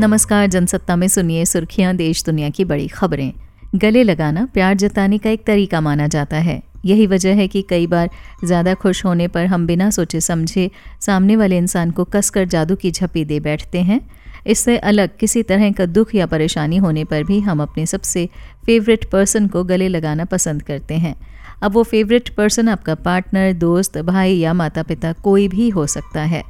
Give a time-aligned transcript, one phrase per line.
[0.00, 3.32] नमस्कार, जनसत्ता में सुनिए सुर्खियाँ, देश दुनिया की बड़ी खबरें।
[3.74, 7.86] गले लगाना, प्यार जताने का एक तरीका माना जाता है। यही वजह है कि कई
[7.86, 8.08] बार
[8.44, 10.70] ज़्यादा खुश होने पर हम बिना सोचे समझे
[11.00, 14.00] सामने वाले इंसान को कसकर जादू की झपी दे बैठते हैं।
[14.46, 18.28] इससे अलग किसी तरह का दुख या परेशानी होने पर भी हम अपने सबसे
[18.66, 21.14] फेवरेट पर्सन को गले लगाना पसंद करते हैं।
[21.62, 26.22] अब वो फेवरेट पर्सन आपका पार्टनर, दोस्त, भाई या माता पिता कोई भी हो सकता
[26.22, 26.42] है।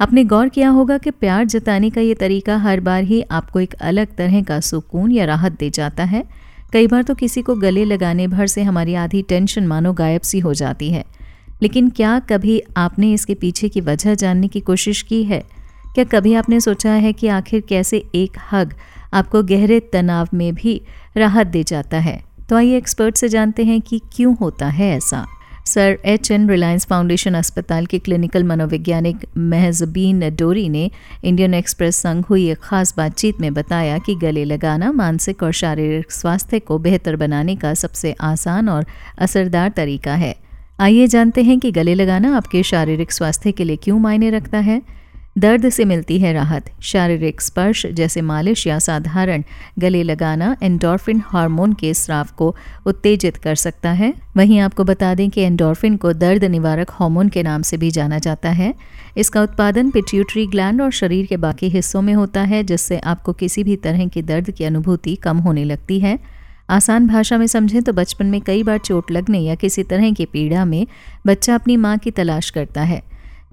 [0.00, 3.74] आपने गौर किया होगा कि प्यार जताने का ये तरीका हर बार ही आपको एक
[3.74, 6.24] अलग तरह का सुकून या राहत दे जाता है।
[6.72, 10.38] कई बार तो किसी को गले लगाने भर से हमारी आधी टेंशन मानो गायब सी
[10.38, 11.04] हो जाती है।
[11.62, 15.44] लेकिन क्या कभी आपने इसके पीछे की वजह जानने की कोशिश की है?
[15.94, 18.74] क्या कभी आपने सोचा है कि आखिर कैसे एक हग
[19.14, 20.80] आपको गहरे तनाव में भी
[21.16, 22.24] राहत दे जाता है?
[22.48, 25.26] तो आइए एक्सपर्ट से जानते हैं कि क्यों होता है ऐसा।
[25.66, 30.90] Sir H N Reliance foundation अस्पताल के क्लिनिकल मनोवैज्ञानिक महजबीन डोरी ने
[31.24, 36.12] इंडियन एक्सप्रेस संग हुई एक खास बातचीत में बताया कि गले लगाना मानसिक और शारीरिक
[36.12, 38.86] स्वास्थ्य को बेहतर बनाने का सबसे आसान और
[39.18, 40.34] असरदार तरीका है।
[40.80, 44.82] आइए जानते हैं कि गले लगाना आपके शारीरिक स्वास्थ्य के लिए क्यों मायने रखता है।
[45.38, 49.42] दर्द से मिलती है राहत। शारीरिक स्पर्श जैसे मालिश या साधारण
[49.78, 52.54] गले लगाना एंडोर्फिन हार्मोन के स्राव को
[52.86, 57.42] उत्तेजित कर सकता है। वहीं आपको बता दें कि एंडोर्फिन को दर्द निवारक हार्मोन के
[57.42, 58.72] नाम से भी जाना जाता है।
[59.16, 63.64] इसका उत्पादन पिट्यूटरी ग्लैंड और शरीर के बाकी हिस्सों में होता है, जिससे आपको किसी
[63.64, 66.18] भी तरह की दर्द की अनुभूति कम होने लगती है।
[66.70, 70.24] आसान भाषा में समझें तो बचपन में कई बार चोट लगने या किसी तरह की
[70.24, 70.86] पीड़ा में
[71.26, 73.02] बच्चा अपनी माँ की तलाश करता है।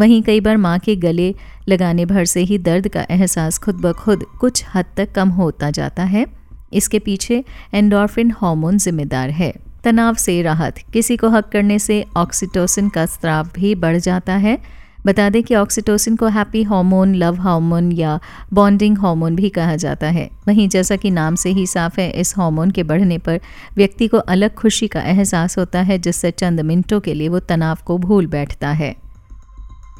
[0.00, 1.34] वहीं कई बार माँ के गले
[1.68, 5.70] लगाने भर से ही दर्द का एहसास खुद ब खुद कुछ हद तक कम होता
[5.70, 6.26] जाता है।
[6.72, 7.44] इसके पीछे
[7.74, 9.52] एंडोर्फिन हार्मोन जिम्मेदार है।
[9.84, 14.82] तनाव से राहत, किसी को हक करने से ऑक्सीटोसिन का स्त्राव भी बढ़ जाता है।
[15.06, 18.20] बता दें कि ऑक्सीटोसिन को हैप्पी हार्मोन, लव हार्मोन या
[18.52, 22.36] बॉन्डिंग हार्मोन भी कहा जाता है। वहीं जैसा कि नाम से ही साफ़ है, इस
[22.36, 23.40] हार्मोन के बढ़ने पर
[23.76, 27.78] व्यक्ति को अलग खुशी का एहसास होता है, जिससे चंद मिनटों के लिए वो तनाव
[27.84, 29.01] को भूल बैठता है।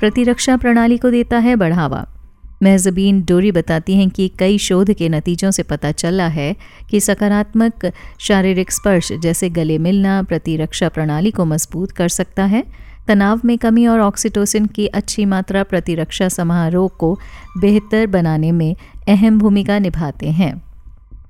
[0.00, 2.06] प्रतिरक्षा प्रणाली को देता है बढ़ावा।
[2.62, 6.56] महजबीन डोरी बताती हैं कि कई शोध के नतीजों से पता चला है
[6.90, 12.64] कि सकारात्मक शारीरिक स्पर्श जैसे गले मिलना प्रतिरक्षा प्रणाली को मज़बूत कर सकता है।
[13.08, 17.18] तनाव में कमी और ऑक्सीटोसिन की अच्छी मात्रा प्रतिरक्षा समारोह को
[17.58, 18.76] बेहतर बनाने में
[19.08, 20.62] अहम भूमिका निभाते हैं।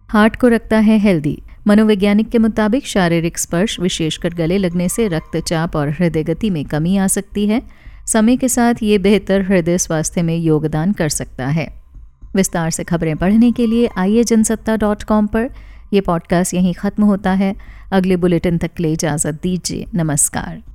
[0.08, 5.76] हार्ट को रखता है हेल्दी। मनोवैज्ञानिक के मुताबिक शारीरिक स्पर्श, विशेषकर गले लगने से रक्तचाप
[5.76, 7.62] और हृदय गति में कमी आ सकती है।
[8.12, 11.82] समय के साथ ये बेहतर हृदय स्वास्थ्य में योगदान कर सकता है।
[12.34, 15.50] विस्तार से खबरें पढ़ने के लिए आइए जनसत्ता डॉट कॉम पर।
[15.92, 17.56] यह पॉडकास्ट यहीं ख़त्म होता है।
[17.92, 20.71] अगले बुलेटिन तक ले इजाज़त दीजिए। नमस्कार।